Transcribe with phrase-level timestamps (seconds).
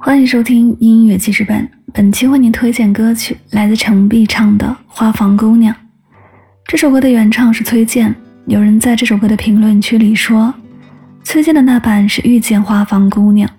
[0.00, 1.68] 欢迎收听音乐记事本。
[1.92, 5.74] 本期为您推荐歌曲来自程璧唱的《花房姑娘》。
[6.68, 8.14] 这首歌的原唱是崔健。
[8.46, 10.54] 有人在这首歌的评论区里说，
[11.24, 13.50] 崔健的那版是遇见花房姑娘，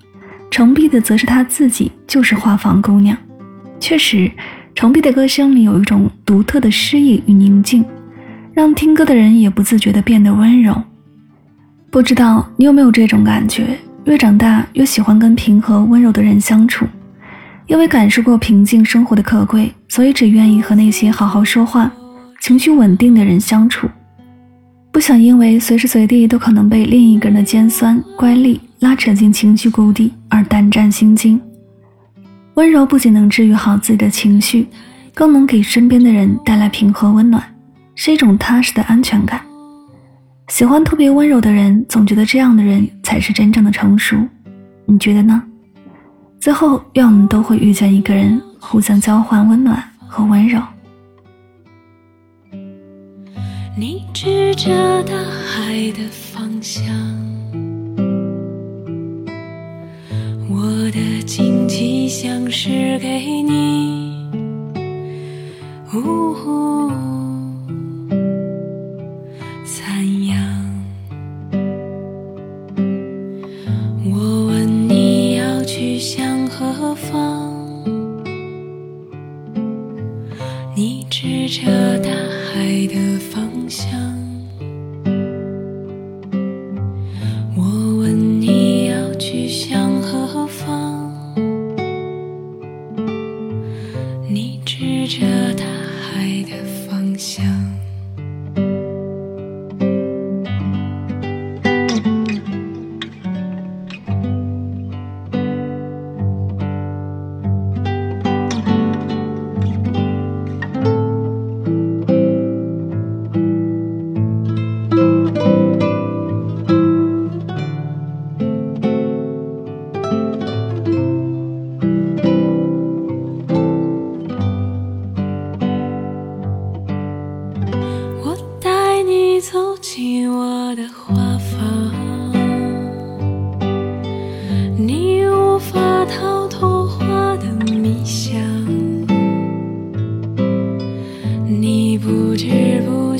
[0.50, 3.16] 程璧的则是他自己就是花房姑娘。
[3.78, 4.32] 确实，
[4.74, 7.84] 程璧的歌声里有一种独特的诗意与宁静，
[8.54, 10.82] 让听歌的人也不自觉地变得温柔。
[11.92, 13.78] 不知道你有没有这种感觉？
[14.10, 16.84] 越长大越喜欢跟平和温柔的人相处，
[17.68, 21.91] 因为感受过平静生活的可贵，所以只愿意和那些好好说话、
[22.41, 23.88] 情绪稳定的人相处，
[24.91, 31.40] 不想因为随时随地都可能被另一个人的尖酸、乖戾拉扯进情绪谷底而胆战心惊。
[32.55, 34.66] 温柔不仅能治愈好自己的情绪，
[35.13, 37.44] 更能给身边的人带来平和温暖，
[37.94, 39.40] 是一种踏实的安全感。
[40.49, 44.17] 喜欢特别温柔的人，总觉得这样的人才是真正的成熟。
[44.85, 45.41] 你觉得呢？
[46.40, 50.59] 最后，愿我们都会遇见一个人，互相交换温暖和温柔。
[53.77, 55.13] 你指着大
[55.46, 56.84] 海的方向，
[60.49, 63.99] 我的惊奇像是给你。
[80.80, 83.91] 你指着大海的方向，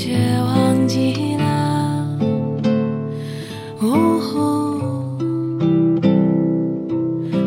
[0.01, 2.17] 却忘记了，
[3.79, 5.17] 哦，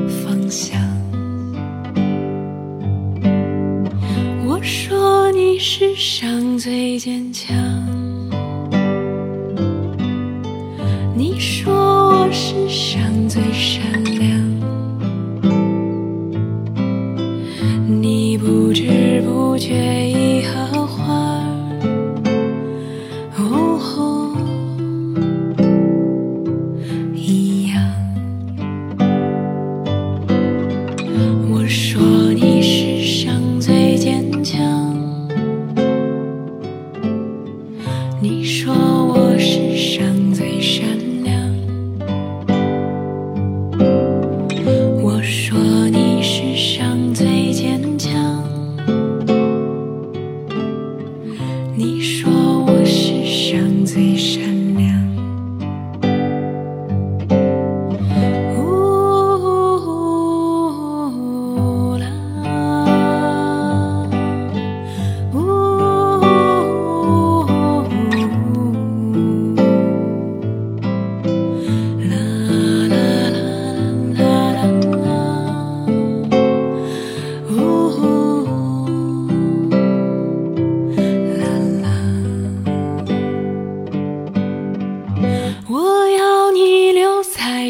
[0.07, 0.79] 方向。
[4.47, 8.02] 我说你世上最坚强。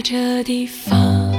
[0.05, 1.31] 这地方，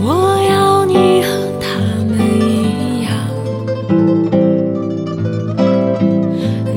[0.00, 1.28] 我要你和
[1.60, 1.68] 他
[2.08, 3.12] 们一样。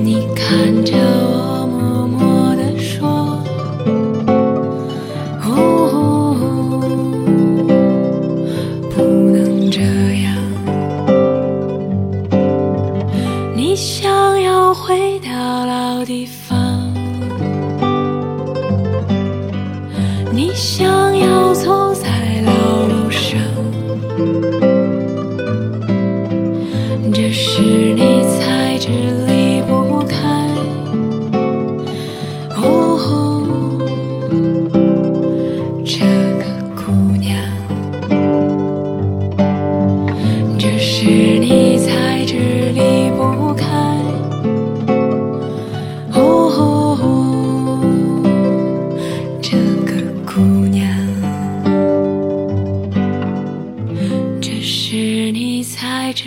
[0.03, 1.36] 你看着我，
[20.37, 21.86] 你想要走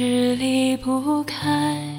[0.00, 1.89] 是离不开。